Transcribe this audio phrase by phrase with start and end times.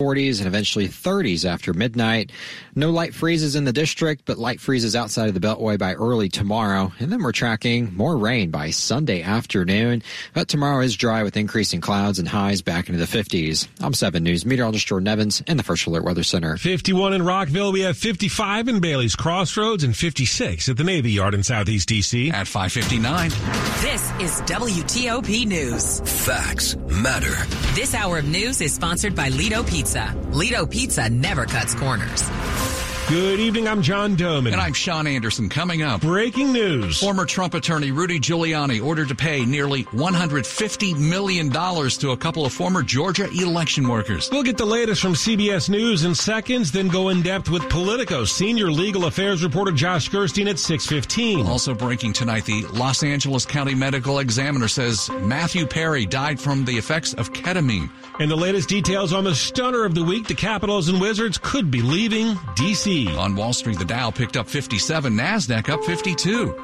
[0.00, 2.30] 40s and eventually 30s after midnight.
[2.74, 6.28] No light freezes in the district, but light freezes outside of the Beltway by early
[6.28, 6.92] tomorrow.
[6.98, 10.02] And then we're tracking more rain by Sunday afternoon.
[10.34, 13.68] But tomorrow is dry with increasing clouds and highs back into the 50s.
[13.80, 16.58] I'm 7 News meteorologist Jordan Evans in the First Alert Weather Center.
[16.58, 17.72] 51 in Rockville.
[17.72, 22.34] We have 55 in Bailey's Crossroads and 56 at the Navy Yard in Southeast DC.
[22.34, 23.30] At 559.
[23.80, 26.00] This is WTOP News.
[26.26, 27.34] Facts matter.
[27.74, 29.85] This hour of news is sponsored by Lido Pizza.
[30.32, 32.85] Lido Pizza never cuts corners.
[33.08, 33.68] Good evening.
[33.68, 34.50] I'm John Domen.
[34.50, 35.48] And I'm Sean Anderson.
[35.48, 36.00] Coming up.
[36.00, 36.98] Breaking news.
[36.98, 42.52] Former Trump attorney Rudy Giuliani ordered to pay nearly $150 million to a couple of
[42.52, 44.28] former Georgia election workers.
[44.32, 48.24] We'll get the latest from CBS News in seconds, then go in depth with Politico.
[48.24, 51.46] Senior legal affairs reporter Josh Gerstein at 615.
[51.46, 56.76] Also breaking tonight, the Los Angeles County Medical Examiner says Matthew Perry died from the
[56.76, 57.88] effects of ketamine.
[58.18, 61.70] And the latest details on the stunner of the week, the Capitals and Wizards could
[61.70, 62.95] be leaving D.C.
[63.04, 66.54] On Wall Street, the Dow picked up 57, NASDAQ up 52.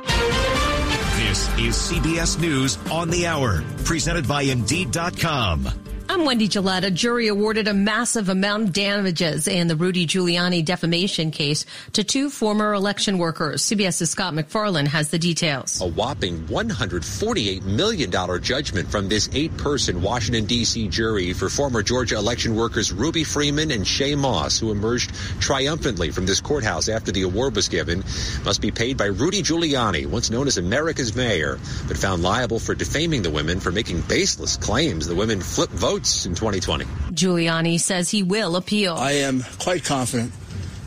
[1.16, 5.91] This is CBS News on the Hour, presented by Indeed.com.
[6.12, 6.84] I'm Wendy Gillette.
[6.84, 12.04] A jury awarded a massive amount of damages in the Rudy Giuliani defamation case to
[12.04, 13.62] two former election workers.
[13.62, 15.80] CBS's Scott MacFarlane has the details.
[15.80, 18.10] A whopping $148 million
[18.42, 20.88] judgment from this eight person Washington, D.C.
[20.88, 26.26] jury for former Georgia election workers Ruby Freeman and Shaye Moss, who emerged triumphantly from
[26.26, 28.04] this courthouse after the award was given,
[28.44, 32.74] must be paid by Rudy Giuliani, once known as America's mayor, but found liable for
[32.74, 36.84] defaming the women for making baseless claims the women flipped votes in 2020.
[37.12, 38.94] Giuliani says he will appeal.
[38.94, 40.32] I am quite confident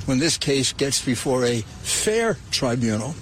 [0.06, 3.16] when this case gets before a fair tribunal,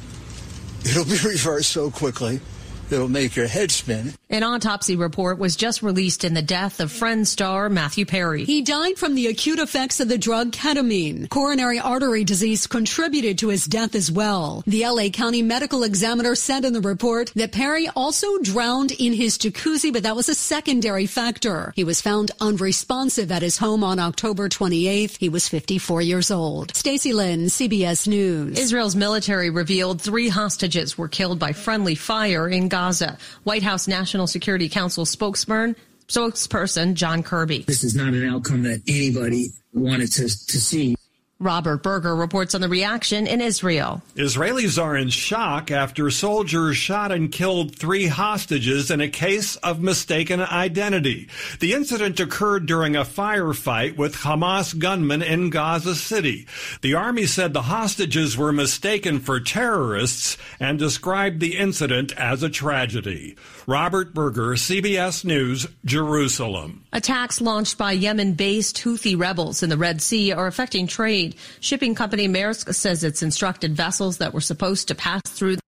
[0.86, 2.42] it'll be reversed so quickly
[2.90, 4.14] that'll make your head spin.
[4.30, 8.46] An autopsy report was just released in the death of Friends star Matthew Perry.
[8.46, 11.30] He died from the acute effects of the drug ketamine.
[11.30, 14.64] Coronary artery disease contributed to his death as well.
[14.66, 19.38] The LA County Medical Examiner said in the report that Perry also drowned in his
[19.38, 21.72] jacuzzi, but that was a secondary factor.
[21.76, 25.18] He was found unresponsive at his home on October 28th.
[25.18, 26.76] He was 54 years old.
[26.76, 28.58] Stacy Lynn, CBS News.
[28.58, 33.20] Israel's military revealed three hostages were killed by friendly fire in Gaza.
[33.44, 35.76] White House National Security Council spokesman
[36.08, 37.66] spokesperson John Kirby.
[37.68, 40.28] This is not an outcome that anybody wanted to, to
[40.60, 40.96] see.
[41.44, 44.02] Robert Berger reports on the reaction in Israel.
[44.16, 49.82] Israelis are in shock after soldiers shot and killed three hostages in a case of
[49.82, 51.28] mistaken identity.
[51.60, 56.48] The incident occurred during a firefight with Hamas gunmen in Gaza City.
[56.82, 62.50] The army said the hostages were mistaken for terrorists and described the incident as a
[62.50, 63.36] tragedy.
[63.68, 66.84] Robert Berger, CBS News, Jerusalem.
[66.92, 71.33] Attacks launched by Yemen based Houthi rebels in the Red Sea are affecting trade.
[71.60, 75.62] Shipping company Maersk says it's instructed vessels that were supposed to pass through the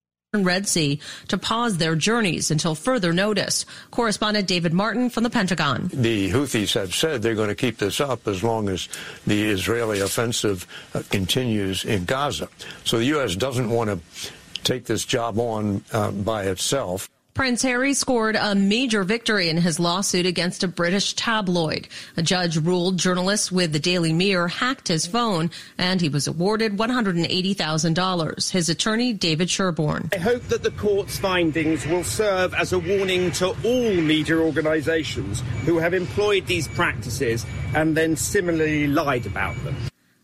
[0.43, 0.99] Red Sea
[1.29, 3.65] to pause their journeys until further notice.
[3.91, 5.89] Correspondent David Martin from the Pentagon.
[5.93, 8.89] The Houthis have said they're going to keep this up as long as
[9.25, 12.49] the Israeli offensive uh, continues in Gaza.
[12.83, 13.35] So the U.S.
[13.35, 14.31] doesn't want to
[14.63, 17.09] take this job on uh, by itself.
[17.35, 21.89] Prince Harry scored a major victory in his lawsuit against a British tabloid.
[22.15, 26.77] A judge ruled journalists with the Daily Mirror hacked his phone and he was awarded
[26.77, 28.49] $180,000.
[28.51, 30.11] His attorney, David Sherborne.
[30.13, 35.43] I hope that the court's findings will serve as a warning to all media organisations
[35.65, 39.75] who have employed these practices and then similarly lied about them.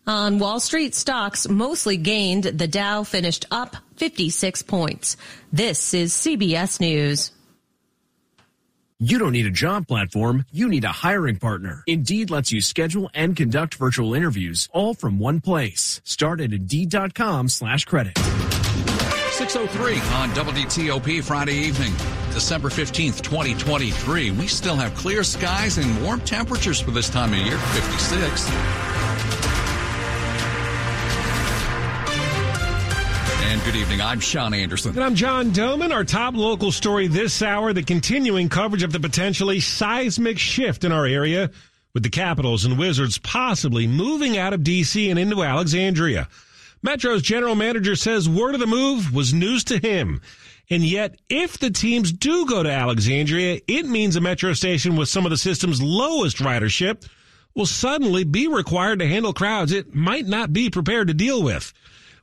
[0.06, 2.44] On Wall Street, stocks mostly gained.
[2.44, 5.16] The Dow finished up 56 points.
[5.52, 7.30] This is CBS News.
[8.98, 11.84] You don't need a job platform, you need a hiring partner.
[11.86, 16.00] Indeed lets you schedule and conduct virtual interviews all from one place.
[16.02, 18.18] Start at Indeed.com slash credit.
[18.18, 21.92] 603 on WTOP Friday evening,
[22.32, 24.32] December 15th, 2023.
[24.32, 28.91] We still have clear skies and warm temperatures for this time of year, 56.
[33.52, 34.00] And good evening.
[34.00, 34.92] I'm Sean Anderson.
[34.92, 35.92] And I'm John Domen.
[35.92, 40.90] Our top local story this hour the continuing coverage of the potentially seismic shift in
[40.90, 41.50] our area,
[41.92, 45.10] with the Capitals and Wizards possibly moving out of D.C.
[45.10, 46.28] and into Alexandria.
[46.82, 50.22] Metro's general manager says word of the move was news to him.
[50.70, 55.10] And yet, if the teams do go to Alexandria, it means a metro station with
[55.10, 57.06] some of the system's lowest ridership
[57.54, 61.74] will suddenly be required to handle crowds it might not be prepared to deal with.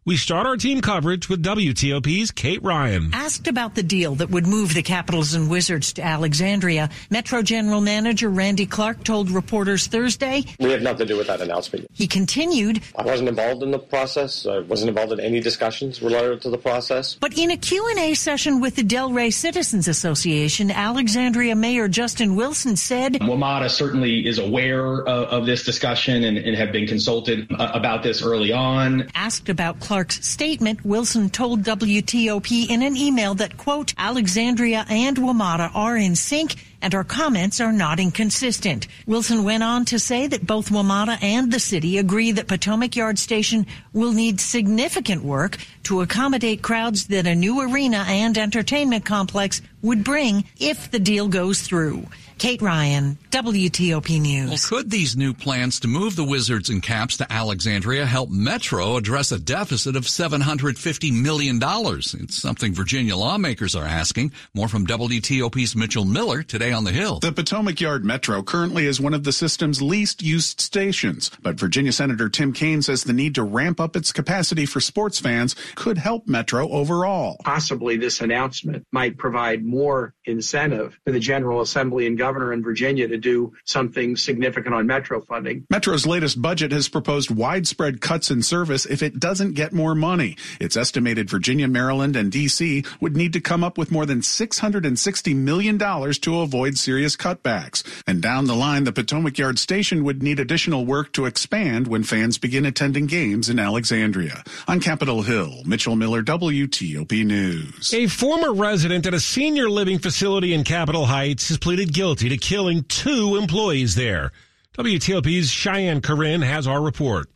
[0.05, 3.09] We start our team coverage with WTOP's Kate Ryan.
[3.13, 7.81] Asked about the deal that would move the Capitals and Wizards to Alexandria, Metro General
[7.81, 11.87] Manager Randy Clark told reporters Thursday, We have nothing to do with that announcement.
[11.93, 14.45] He continued, I wasn't involved in the process.
[14.45, 17.15] I wasn't involved in any discussions related to the process.
[17.15, 22.77] But in a Q&A session with the Del Ray Citizens Association, Alexandria Mayor Justin Wilson
[22.77, 27.71] said, WMATA certainly is aware of, of this discussion and, and, have been consulted uh,
[27.73, 29.09] about this early on.
[29.13, 35.71] Asked about Clark's statement, Wilson told WTOP in an email that, quote, Alexandria and WMATA
[35.73, 38.85] are in sync and our comments are not inconsistent.
[39.07, 43.17] Wilson went on to say that both WMATA and the city agree that Potomac Yard
[43.17, 49.59] Station will need significant work to accommodate crowds that a new arena and entertainment complex
[49.81, 52.05] would bring if the deal goes through.
[52.39, 54.49] Kate Ryan, WTOP News.
[54.49, 58.95] Well, could these new plans to move the Wizards and Caps to Alexandria help Metro
[58.95, 61.59] address a deficit of $750 million?
[61.61, 64.31] It's something Virginia lawmakers are asking.
[64.55, 67.19] More from WTOP's Mitchell Miller today on the Hill.
[67.19, 71.91] The Potomac Yard Metro currently is one of the system's least used stations, but Virginia
[71.91, 75.97] Senator Tim Kaine says the need to ramp up its capacity for sports fans could
[75.97, 77.35] help Metro overall.
[77.43, 82.61] Possibly this announcement might provide more incentive for the General Assembly and government governor in
[82.61, 85.65] Virginia to do something significant on Metro funding.
[85.71, 90.37] Metro's latest budget has proposed widespread cuts in service if it doesn't get more money.
[90.59, 92.83] It's estimated Virginia, Maryland, and D.C.
[93.01, 97.83] would need to come up with more than $660 million to avoid serious cutbacks.
[98.05, 102.03] And down the line, the Potomac Yard Station would need additional work to expand when
[102.03, 104.43] fans begin attending games in Alexandria.
[104.67, 107.91] On Capitol Hill, Mitchell Miller, WTOP News.
[107.91, 112.37] A former resident at a senior living facility in Capitol Heights has pleaded guilty guilty
[112.37, 114.31] to killing two employees there.
[114.77, 117.29] WTOP's Cheyenne Corin has our report.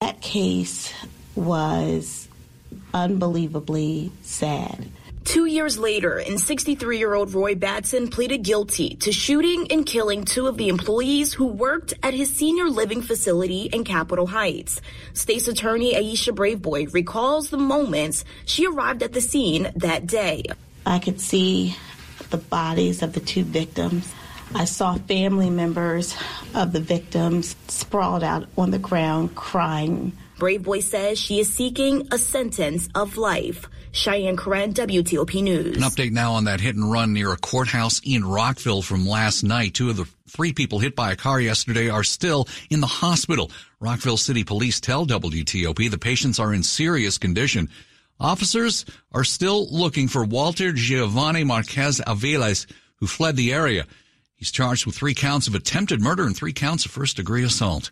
[0.00, 0.92] That case
[1.34, 2.26] was
[2.94, 4.88] unbelievably sad.
[5.24, 10.24] Two years later, and 63 year old Roy Batson pleaded guilty to shooting and killing
[10.24, 14.80] two of the employees who worked at his senior living facility in Capitol Heights.
[15.12, 20.44] State's attorney Aisha Braveboy recalls the moments she arrived at the scene that day.
[20.86, 21.76] I could see
[22.34, 24.12] the bodies of the two victims.
[24.56, 26.16] I saw family members
[26.52, 30.12] of the victims sprawled out on the ground crying.
[30.38, 33.68] Braveboy says she is seeking a sentence of life.
[33.92, 35.76] Cheyenne Corin, WTOP News.
[35.76, 39.44] An update now on that hit and run near a courthouse in Rockville from last
[39.44, 39.74] night.
[39.74, 43.52] Two of the three people hit by a car yesterday are still in the hospital.
[43.78, 47.70] Rockville City Police tell WTOP the patients are in serious condition.
[48.24, 52.64] Officers are still looking for Walter Giovanni Marquez Aviles,
[52.96, 53.86] who fled the area.
[54.34, 57.90] He's charged with three counts of attempted murder and three counts of first degree assault.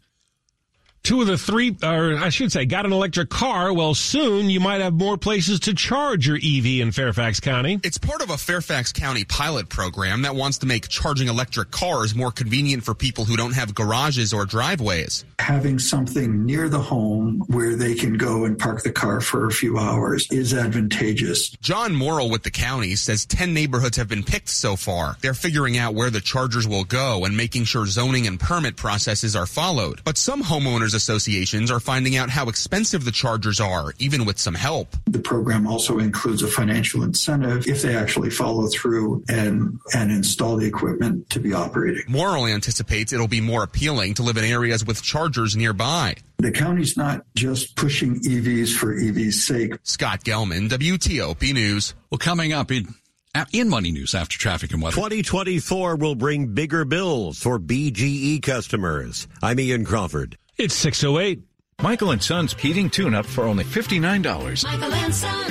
[1.02, 3.72] Two of the three, or I should say, got an electric car.
[3.72, 7.80] Well, soon you might have more places to charge your EV in Fairfax County.
[7.82, 12.14] It's part of a Fairfax County pilot program that wants to make charging electric cars
[12.14, 15.24] more convenient for people who don't have garages or driveways.
[15.40, 19.50] Having something near the home where they can go and park the car for a
[19.50, 21.50] few hours is advantageous.
[21.60, 25.16] John Morrill with the county says 10 neighborhoods have been picked so far.
[25.20, 29.34] They're figuring out where the chargers will go and making sure zoning and permit processes
[29.34, 30.00] are followed.
[30.04, 34.54] But some homeowners associations are finding out how expensive the chargers are, even with some
[34.54, 34.96] help.
[35.06, 40.56] The program also includes a financial incentive if they actually follow through and, and install
[40.56, 42.04] the equipment to be operating.
[42.08, 46.14] Morrill anticipates it'll be more appealing to live in areas with chargers nearby.
[46.38, 49.74] The county's not just pushing EVs for EV's sake.
[49.84, 51.94] Scott Gelman, WTOP News.
[52.10, 52.94] Well, coming up in
[53.52, 54.94] in Money News after traffic and weather.
[54.94, 59.26] 2024 will bring bigger bills for BGE customers.
[59.42, 60.36] I'm Ian Crawford.
[60.62, 61.42] It's 608.
[61.82, 64.62] Michael and Son's heating tune up for only $59.
[64.62, 65.46] Michael and Son.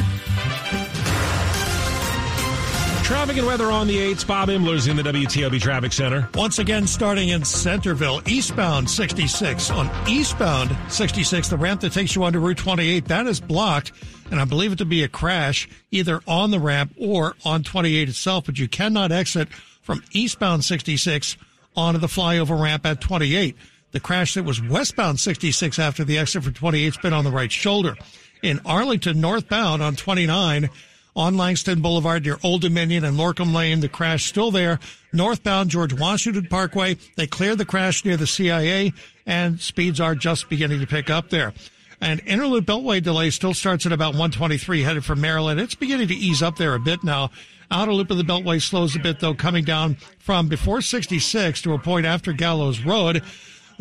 [3.04, 4.26] Traffic and weather on the 8s.
[4.26, 6.30] Bob Imler's in the WTOP Traffic Center.
[6.34, 9.70] Once again, starting in Centreville, eastbound 66.
[9.72, 13.92] On eastbound 66, the ramp that takes you onto Route 28, that is blocked.
[14.32, 18.08] And I believe it to be a crash either on the ramp or on 28
[18.08, 19.50] itself, but you cannot exit
[19.82, 21.36] from eastbound 66
[21.76, 23.58] onto the flyover ramp at 28.
[23.92, 27.32] The crash that was westbound 66 after the exit for 28 has been on the
[27.32, 27.96] right shoulder.
[28.42, 30.70] In Arlington, northbound on 29,
[31.16, 33.82] on Langston Boulevard near Old Dominion and Lorcom Lane.
[33.82, 34.80] The crash still there.
[35.12, 36.98] Northbound George Washington Parkway.
[37.18, 38.94] They cleared the crash near the CIA
[39.26, 41.54] and speeds are just beginning to pick up there.
[42.00, 45.60] And Interloop Beltway delay still starts at about 123 headed for Maryland.
[45.60, 47.30] It's beginning to ease up there a bit now.
[47.70, 51.74] Outer loop of the Beltway slows a bit though, coming down from before 66 to
[51.74, 53.24] a point after Gallows Road.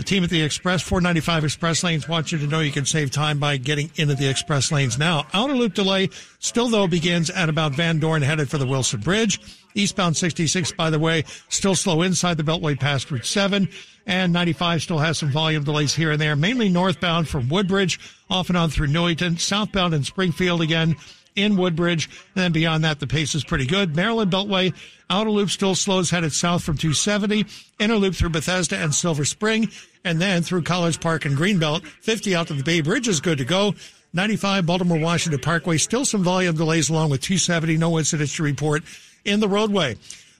[0.00, 3.11] The team at the Express 495 Express lanes wants you to know you can save
[3.11, 5.26] time by getting into the Express lanes now.
[5.35, 9.38] Outer loop delay still though begins at about Van Dorn headed for the Wilson Bridge.
[9.75, 13.69] Eastbound 66, by the way, still slow inside the Beltway past Route 7
[14.07, 18.49] and 95 still has some volume delays here and there, mainly northbound from Woodbridge, off
[18.49, 20.97] and on through Newington, southbound in Springfield again
[21.42, 22.06] in Woodbridge.
[22.35, 23.97] And then beyond that, the pace is pretty good.
[23.97, 24.75] Maryland Beltway,
[25.09, 27.47] outer loop still slows headed south from 270,
[27.78, 29.70] inner loop through Bethesda and Silver Spring,
[30.04, 31.85] and then through College Park and Greenbelt.
[31.85, 33.75] 50 out to the Bay Bridge is good to go.
[34.12, 38.82] 95 Baltimore Washington Parkway, still some volume delays along with 270, no incidents to report
[39.25, 39.97] in the roadway.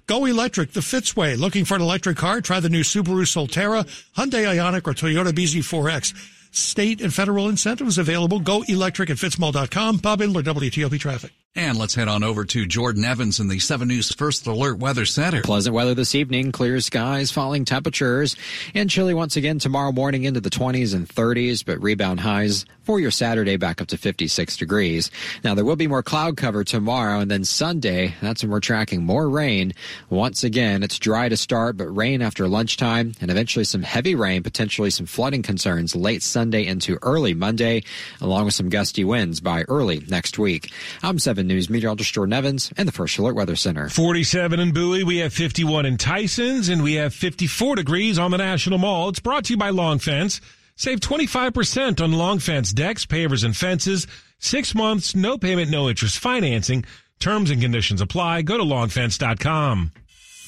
[0.07, 1.38] Go electric the Fitzway.
[1.38, 2.40] Looking for an electric car?
[2.40, 3.85] Try the new Subaru Solterra,
[4.16, 6.39] Hyundai Ioniq, or Toyota BZ4X.
[6.50, 8.40] State and federal incentives available.
[8.40, 9.99] Go electric at fitzmall.com.
[9.99, 11.33] Bob Imler, WTOP Traffic.
[11.57, 15.04] And let's head on over to Jordan Evans in the 7 News First Alert Weather
[15.04, 15.42] Center.
[15.42, 18.37] Pleasant weather this evening, clear skies, falling temperatures,
[18.73, 23.00] and chilly once again tomorrow morning into the 20s and 30s, but rebound highs for
[23.00, 25.11] your Saturday back up to 56 degrees.
[25.42, 29.04] Now, there will be more cloud cover tomorrow, and then Sunday, that's when we're tracking
[29.04, 29.73] more rain.
[30.09, 34.45] Once again, it's dry to start, but rain after lunchtime, and eventually some heavy rain,
[34.45, 37.83] potentially some flooding concerns late Sunday into early Monday,
[38.21, 40.73] along with some gusty winds by early next week.
[41.02, 43.88] I'm 7 News meteorologist Jordan Evans and the First Alert Weather Center.
[43.88, 45.04] 47 in Bowie.
[45.04, 49.09] We have 51 in Tysons and we have 54 degrees on the National Mall.
[49.09, 50.42] It's brought to you by Long Fence.
[50.76, 54.06] Save 25% on Long Fence decks, pavers, and fences.
[54.38, 56.85] Six months, no payment, no interest financing.
[57.20, 58.42] Terms and conditions apply.
[58.42, 59.92] Go to longfence.com.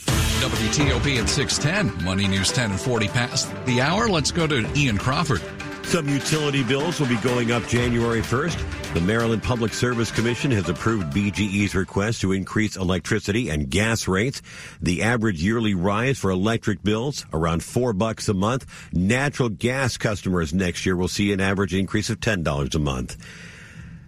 [0.06, 2.04] WTOP at 610.
[2.04, 4.10] Money News 10 and 40 past the hour.
[4.10, 5.40] Let's go to Ian Crawford.
[5.84, 8.94] Some utility bills will be going up January 1st.
[8.94, 14.40] The Maryland Public Service Commission has approved BGE's request to increase electricity and gas rates.
[14.80, 18.66] The average yearly rise for electric bills around 4 bucks a month.
[18.92, 23.16] Natural gas customers next year will see an average increase of $10 a month.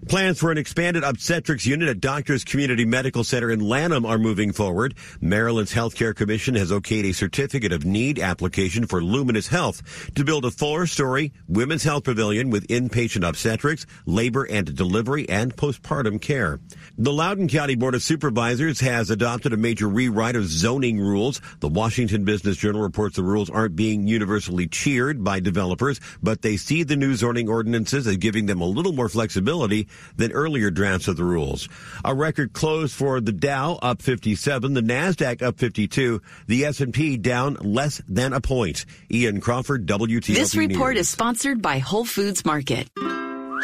[0.08, 4.52] Plans for an expanded obstetrics unit at Doctors Community Medical Center in Lanham are moving
[4.52, 4.94] forward.
[5.22, 10.44] Maryland's Healthcare Commission has okayed a certificate of need application for Luminis Health to build
[10.44, 16.60] a four-story women's health pavilion with inpatient obstetrics, labor and delivery, and postpartum care.
[16.98, 21.40] The Loudoun County Board of Supervisors has adopted a major rewrite of zoning rules.
[21.60, 26.58] The Washington Business Journal reports the rules aren't being universally cheered by developers, but they
[26.58, 31.08] see the new zoning ordinances as giving them a little more flexibility than earlier drafts
[31.08, 31.68] of the rules.
[32.04, 37.54] A record close for the Dow up 57, the Nasdaq up 52, the S&P down
[37.60, 38.84] less than a point.
[39.10, 41.02] Ian Crawford, WTOP This report News.
[41.02, 42.88] is sponsored by Whole Foods Market.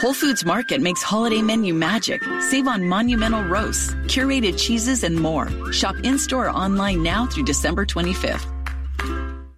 [0.00, 2.22] Whole Foods Market makes holiday menu magic.
[2.48, 5.50] Save on monumental roasts, curated cheeses, and more.
[5.72, 8.46] Shop in store or online now through December 25th.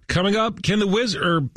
[0.07, 1.49] Coming up, can the Wizard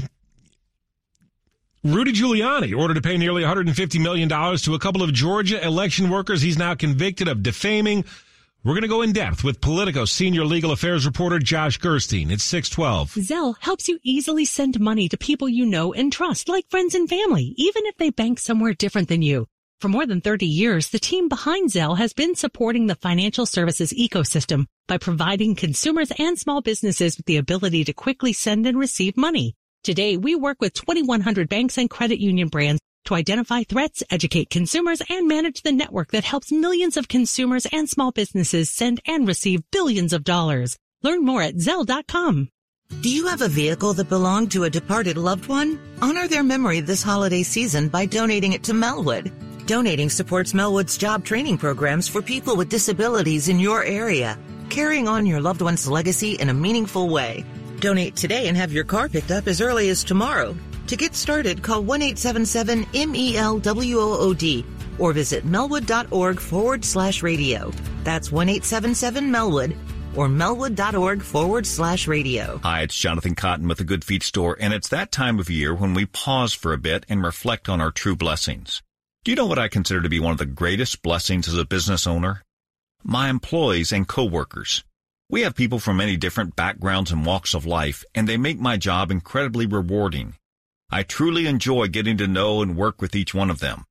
[1.86, 6.42] Rudy Giuliani ordered to pay nearly $150 million to a couple of Georgia election workers
[6.42, 8.04] he's now convicted of defaming.
[8.64, 12.32] We're going to go in depth with Politico senior legal affairs reporter Josh Gerstein.
[12.32, 13.24] It's 612.
[13.24, 17.08] Zelle helps you easily send money to people you know and trust, like friends and
[17.08, 19.46] family, even if they bank somewhere different than you.
[19.80, 23.92] For more than 30 years, the team behind Zelle has been supporting the financial services
[23.92, 29.16] ecosystem by providing consumers and small businesses with the ability to quickly send and receive
[29.16, 29.54] money.
[29.86, 35.00] Today, we work with 2,100 banks and credit union brands to identify threats, educate consumers,
[35.08, 39.62] and manage the network that helps millions of consumers and small businesses send and receive
[39.70, 40.76] billions of dollars.
[41.04, 42.48] Learn more at Zelle.com.
[43.00, 45.78] Do you have a vehicle that belonged to a departed loved one?
[46.02, 49.30] Honor their memory this holiday season by donating it to Melwood.
[49.68, 54.36] Donating supports Melwood's job training programs for people with disabilities in your area,
[54.68, 57.44] carrying on your loved one's legacy in a meaningful way.
[57.80, 60.56] Donate today and have your car picked up as early as tomorrow.
[60.88, 64.64] To get started, call 1 877 MELWOOD
[64.98, 67.70] or visit melwood.org forward slash radio.
[68.04, 69.76] That's 1 877 Melwood
[70.16, 72.58] or melwood.org forward slash radio.
[72.62, 75.74] Hi, it's Jonathan Cotton with the Good Feet Store, and it's that time of year
[75.74, 78.82] when we pause for a bit and reflect on our true blessings.
[79.24, 81.64] Do you know what I consider to be one of the greatest blessings as a
[81.66, 82.42] business owner?
[83.02, 84.84] My employees and coworkers.
[85.28, 88.76] We have people from many different backgrounds and walks of life, and they make my
[88.76, 90.34] job incredibly rewarding.
[90.88, 93.84] I truly enjoy getting to know and work with each one of them.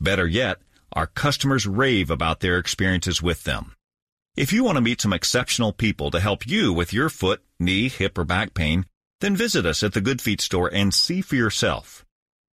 [0.00, 0.58] Better yet,
[0.92, 3.76] our customers rave about their experiences with them.
[4.36, 7.88] If you want to meet some exceptional people to help you with your foot, knee,
[7.88, 8.86] hip, or back pain,
[9.20, 12.04] then visit us at the Good Feet store and see for yourself.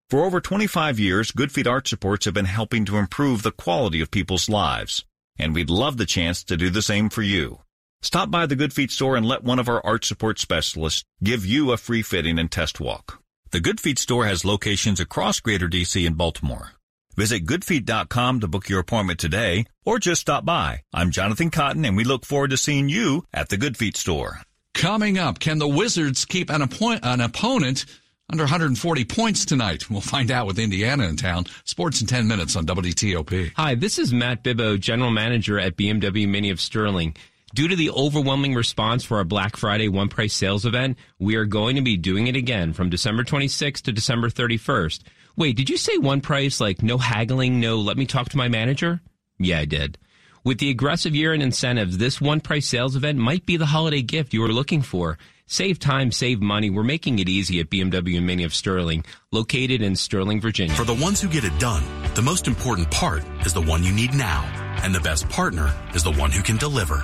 [0.09, 4.01] For over 25 years, Good Feet Arch Supports have been helping to improve the quality
[4.01, 5.05] of people's lives,
[5.37, 7.61] and we'd love the chance to do the same for you.
[8.01, 11.45] Stop by the Good Feet store and let one of our art support specialists give
[11.45, 13.21] you a free fitting and test walk.
[13.51, 16.73] The Good Feet store has locations across Greater DC and Baltimore.
[17.15, 20.83] Visit goodfeet.com to book your appointment today or just stop by.
[20.93, 24.41] I'm Jonathan Cotton and we look forward to seeing you at the Good Feet store.
[24.75, 27.85] Coming up, can the Wizards keep an, appoint- an opponent
[28.31, 29.89] under 140 points tonight?
[29.89, 31.45] We'll find out with Indiana in town.
[31.63, 33.53] Sports in 10 minutes on WTOP.
[33.55, 37.15] Hi, this is Matt Bibbo, General Manager at BMW Mini of Sterling.
[37.55, 41.45] Due to the overwhelming response for our Black Friday one price sales event, we are
[41.45, 45.03] going to be doing it again from December 26th to December 31st.
[45.37, 48.49] Wait, did you say one price like no haggling, no let me talk to my
[48.49, 48.99] manager?
[49.39, 49.97] Yeah, I did.
[50.43, 54.43] With the aggressive year-end incentives, this one-price sales event might be the holiday gift you
[54.43, 55.17] are looking for.
[55.45, 56.69] Save time, save money.
[56.69, 60.75] We're making it easy at BMW Mini of Sterling, located in Sterling, Virginia.
[60.75, 63.93] For the ones who get it done, the most important part is the one you
[63.93, 64.43] need now.
[64.83, 67.03] And the best partner is the one who can deliver.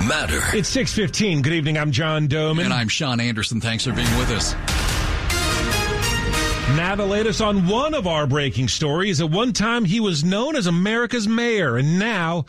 [0.00, 0.40] matter.
[0.56, 1.42] It's 615.
[1.42, 1.78] Good evening.
[1.78, 2.64] I'm John Domen.
[2.64, 3.60] And I'm Sean Anderson.
[3.60, 4.54] Thanks for being with us.
[6.76, 9.20] Now, the latest on one of our breaking stories.
[9.20, 12.44] At one time, he was known as America's mayor, and now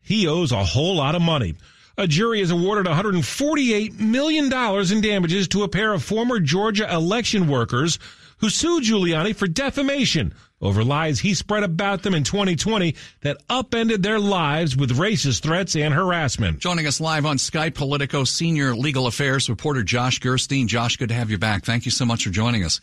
[0.00, 1.56] he owes a whole lot of money.
[1.98, 7.46] A jury has awarded $148 million in damages to a pair of former Georgia election
[7.48, 7.98] workers
[8.38, 10.34] who sued Giuliani for defamation
[10.64, 15.76] over lies he spread about them in 2020 that upended their lives with racist threats
[15.76, 16.58] and harassment.
[16.58, 20.66] Joining us live on Skype, Politico senior legal affairs reporter Josh Gerstein.
[20.66, 21.64] Josh, good to have you back.
[21.64, 22.80] Thank you so much for joining us.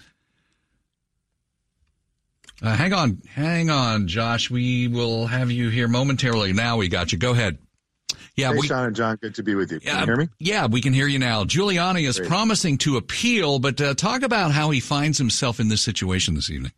[2.61, 4.51] Uh, hang on, hang on, Josh.
[4.51, 6.53] We will have you here momentarily.
[6.53, 7.17] Now we got you.
[7.17, 7.57] Go ahead.
[8.35, 9.79] Yeah, hey, we, Sean and John, good to be with you.
[9.79, 10.29] Can yeah, you hear me?
[10.39, 11.43] Yeah, we can hear you now.
[11.43, 12.29] Giuliani is Great.
[12.29, 16.49] promising to appeal, but uh, talk about how he finds himself in this situation this
[16.49, 16.71] evening.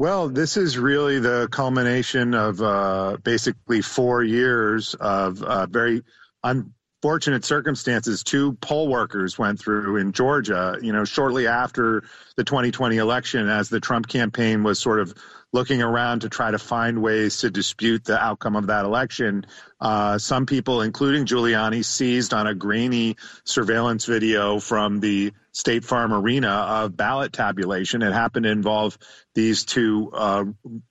[0.00, 6.04] Well, this is really the culmination of uh, basically four years of uh, very
[6.44, 8.22] unfortunate circumstances.
[8.22, 12.04] Two poll workers went through in Georgia, you know, shortly after
[12.36, 15.12] the 2020 election, as the Trump campaign was sort of
[15.52, 19.46] looking around to try to find ways to dispute the outcome of that election.
[19.80, 26.12] Uh, some people, including Giuliani, seized on a grainy surveillance video from the State Farm
[26.12, 28.02] Arena of ballot tabulation.
[28.02, 28.96] It happened to involve
[29.34, 30.44] these two uh,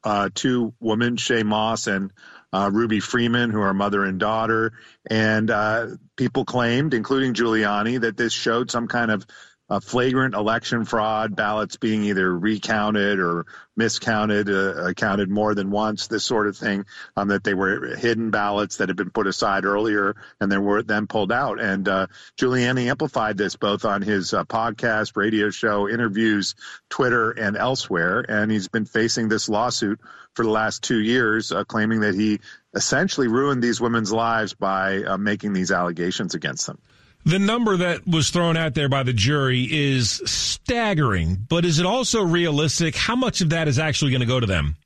[0.03, 2.11] uh, two women, Shaye Moss and
[2.51, 4.73] uh, Ruby Freeman, who are mother and daughter.
[5.09, 9.25] And uh, people claimed, including Giuliani, that this showed some kind of
[9.69, 16.07] uh, flagrant election fraud, ballots being either recounted or miscounted, uh, counted more than once,
[16.07, 19.65] this sort of thing, um, that they were hidden ballots that had been put aside
[19.65, 21.59] earlier and then were then pulled out.
[21.59, 22.07] And uh,
[22.39, 26.55] Giuliani amplified this both on his uh, podcast, radio show, interviews,
[26.89, 28.25] Twitter, and elsewhere.
[28.27, 29.99] And he's been facing this lawsuit
[30.33, 32.39] for the last two years, uh, claiming that he
[32.73, 36.79] essentially ruined these women's lives by uh, making these allegations against them.
[37.27, 41.85] The number that was thrown out there by the jury is staggering, but is it
[41.85, 42.95] also realistic?
[42.95, 44.77] How much of that is actually going to go to them?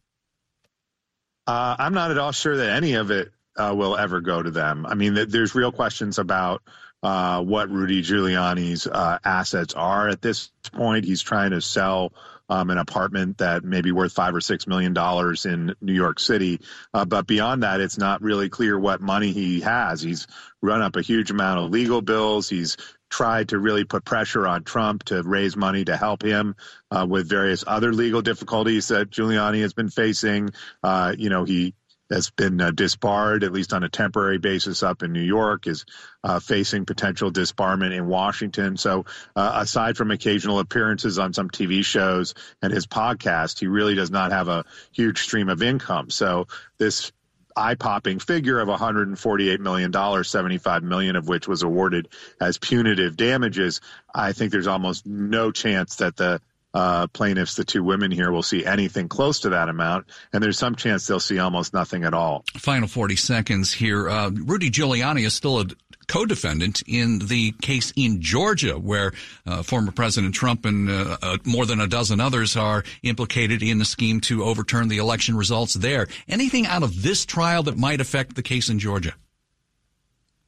[1.46, 4.50] Uh, I'm not at all sure that any of it uh, will ever go to
[4.50, 4.88] them.
[4.88, 6.64] I mean, there's real questions about
[7.04, 11.06] uh, what Rudy Giuliani's uh, assets are at this point.
[11.06, 12.12] He's trying to sell
[12.50, 16.20] um, an apartment that may be worth five or six million dollars in New York
[16.20, 16.62] City.
[16.94, 20.02] Uh, but beyond that, it's not really clear what money he has.
[20.02, 20.28] He's
[20.62, 22.50] run up a huge amount of legal bills.
[22.50, 22.78] He's
[23.10, 26.56] tried to really put pressure on Trump to raise money to help him
[26.90, 30.52] uh, with various other legal difficulties that Giuliani has been facing.
[30.82, 31.74] Uh, you know, he
[32.12, 35.86] has been uh, disbarred, at least on a temporary basis, up in New York, is
[36.24, 38.78] uh, facing potential disbarment in Washington.
[38.78, 43.96] So, uh, aside from occasional appearances on some TV shows and his podcast, he really
[43.96, 46.10] does not have a huge stream of income.
[46.10, 46.48] So,
[46.78, 47.12] this
[47.56, 52.08] eye-popping figure of 148 million dollars, 75 million of which was awarded
[52.40, 53.82] as punitive damages.
[54.14, 56.42] I think there's almost no chance that the
[56.74, 60.58] uh, plaintiffs, the two women here, will see anything close to that amount, and there's
[60.58, 62.44] some chance they'll see almost nothing at all.
[62.58, 64.10] Final 40 seconds here.
[64.10, 65.66] Uh, Rudy Giuliani is still a
[66.08, 69.14] co-defendant in the case in Georgia, where
[69.46, 73.80] uh, former President Trump and uh, uh, more than a dozen others are implicated in
[73.80, 76.08] the scheme to overturn the election results there.
[76.28, 79.14] Anything out of this trial that might affect the case in Georgia?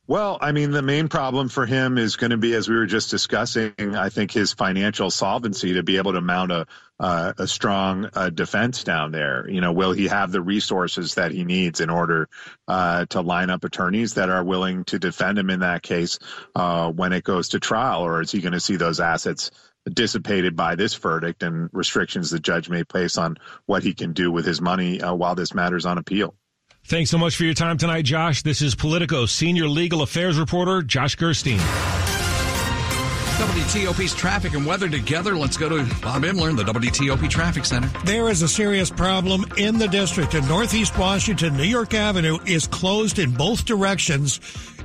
[0.06, 2.86] Well, I mean, the main problem for him is going to be, as we were
[2.86, 6.66] just discussing, I think his financial solvency to be able to mount a
[7.00, 9.50] uh, a strong uh, defense down there.
[9.50, 12.30] You know, will he have the resources that he needs in order
[12.68, 16.20] uh, to line up attorneys that are willing to defend him in that case
[16.56, 19.52] uh, when it goes to trial, or is he going to see those assets
[19.92, 24.32] dissipated by this verdict and restrictions the judge may place on what he can do
[24.32, 26.36] with his money uh, while this matter's on appeal?
[26.86, 28.44] Thanks so much for your time tonight, Josh.
[28.44, 31.58] This is Politico senior legal affairs reporter Josh Gerstein.
[33.38, 35.36] WTOP's traffic and weather together.
[35.36, 37.90] Let's go to Bob Imler in the WTOP Traffic Center.
[38.04, 40.36] There is a serious problem in the district.
[40.36, 44.42] In Northeast Washington, New York Avenue is closed in both directions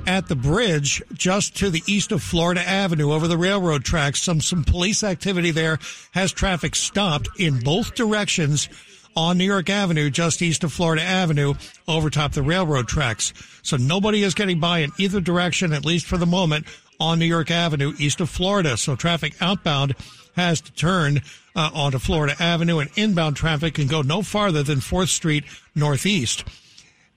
[0.07, 4.21] at the bridge just to the east of Florida Avenue over the railroad tracks.
[4.21, 5.77] Some, some police activity there
[6.11, 8.69] has traffic stopped in both directions
[9.15, 11.53] on New York Avenue, just east of Florida Avenue,
[11.87, 13.33] over top the railroad tracks.
[13.63, 16.65] So nobody is getting by in either direction, at least for the moment,
[16.99, 18.77] on New York Avenue, east of Florida.
[18.77, 19.95] So traffic outbound
[20.35, 21.21] has to turn
[21.55, 25.43] uh, onto Florida Avenue, and inbound traffic can go no farther than 4th Street
[25.75, 26.43] Northeast.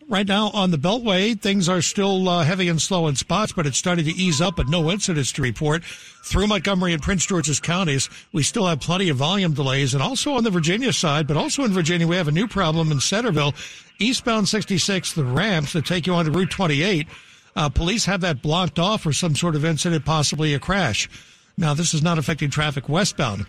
[0.09, 3.67] Right now on the Beltway, things are still uh, heavy and slow in spots, but
[3.67, 5.85] it's starting to ease up, but no incidents to report.
[5.85, 10.35] Through Montgomery and Prince George's counties, we still have plenty of volume delays, and also
[10.35, 13.55] on the Virginia side, but also in Virginia, we have a new problem in Centreville.
[14.01, 17.07] Eastbound 66, the ramps that take you onto Route 28,
[17.55, 21.09] uh, police have that blocked off for some sort of incident, possibly a crash.
[21.57, 23.47] Now, this is not affecting traffic westbound.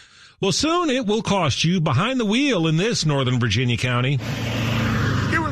[0.40, 4.20] Well, soon it will cost you behind the wheel in this Northern Virginia county.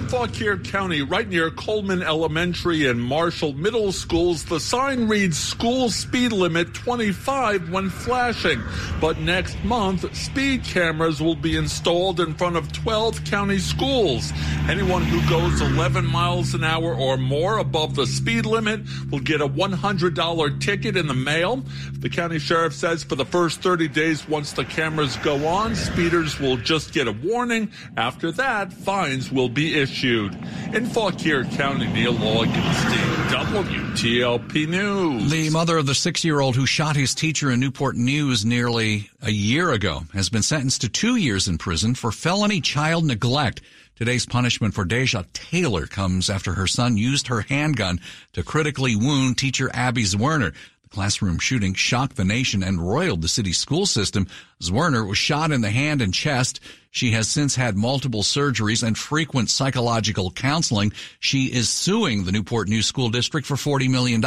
[0.08, 6.32] Fauquier County, right near Coleman Elementary and Marshall Middle Schools, the sign reads school speed
[6.32, 8.62] limit 25 when flashing.
[9.02, 14.32] But next month, speed cameras will be installed in front of 12 county schools.
[14.66, 19.42] Anyone who goes 11 miles an hour or more above the speed limit will get
[19.42, 21.62] a $100 ticket in the mail.
[21.98, 26.40] The county sheriff says for the first 30 days, once the cameras go on, speeders
[26.40, 27.70] will just get a warning.
[27.98, 29.97] After that, fines will be issued.
[30.04, 35.28] In Fauquier County, Neil Augenstein, WTOP News.
[35.28, 39.10] The mother of the six year old who shot his teacher in Newport News nearly
[39.20, 43.60] a year ago has been sentenced to two years in prison for felony child neglect.
[43.96, 47.98] Today's punishment for Deja Taylor comes after her son used her handgun
[48.34, 50.54] to critically wound teacher Abby Zwerner.
[50.90, 54.26] Classroom shooting shocked the nation and roiled the city's school system.
[54.62, 56.60] Zwerner was shot in the hand and chest.
[56.90, 60.92] She has since had multiple surgeries and frequent psychological counseling.
[61.20, 64.22] She is suing the Newport News School District for $40 million.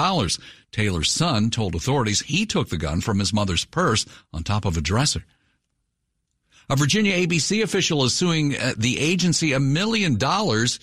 [0.72, 4.78] Taylor's son told authorities he took the gun from his mother's purse on top of
[4.78, 5.26] a dresser.
[6.70, 10.80] A Virginia ABC official is suing uh, the agency a million dollars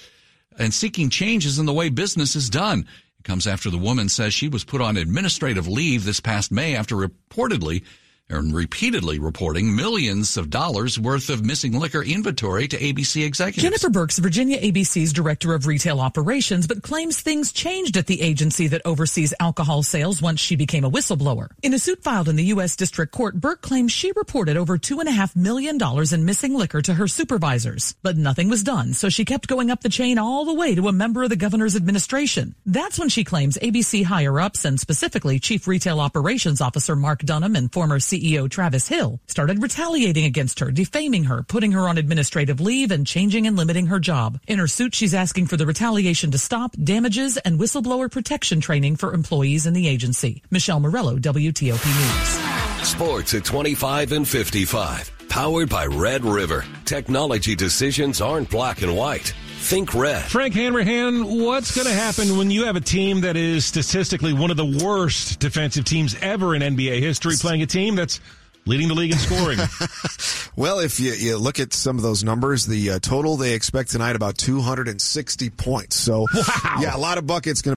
[0.59, 2.87] and seeking changes in the way business is done.
[3.29, 6.97] Comes after the woman says she was put on administrative leave this past May after
[6.97, 7.83] reportedly
[8.31, 13.63] and repeatedly reporting millions of dollars worth of missing liquor inventory to ABC executives.
[13.63, 18.67] Jennifer Burks, Virginia ABC's director of retail operations, but claims things changed at the agency
[18.69, 21.49] that oversees alcohol sales once she became a whistleblower.
[21.63, 22.77] In a suit filed in the U.S.
[22.77, 26.55] District Court, Burke claims she reported over two and a half million dollars in missing
[26.55, 30.19] liquor to her supervisors, but nothing was done, so she kept going up the chain
[30.19, 32.55] all the way to a member of the governor's administration.
[32.67, 37.57] That's when she claims ABC higher ups and specifically Chief Retail Operations Officer Mark Dunham
[37.57, 42.61] and former CEO Travis Hill started retaliating against her, defaming her, putting her on administrative
[42.61, 44.41] leave, and changing and limiting her job.
[44.47, 48.97] In her suit, she's asking for the retaliation to stop, damages, and whistleblower protection training
[48.97, 50.43] for employees in the agency.
[50.51, 52.89] Michelle Morello, WTOP News.
[52.89, 55.29] Sports at 25 and 55.
[55.29, 56.65] Powered by Red River.
[56.85, 59.35] Technology decisions aren't black and white.
[59.61, 60.25] Think red.
[60.25, 64.51] Frank Hanrahan, what's going to happen when you have a team that is statistically one
[64.51, 68.21] of the worst defensive teams ever in NBA history playing a team that's
[68.65, 69.59] leading the league in scoring?
[70.57, 73.91] well, if you, you, look at some of those numbers, the uh, total they expect
[73.91, 75.97] tonight about 260 points.
[75.97, 76.79] So, wow.
[76.81, 77.67] yeah, a lot of buckets going to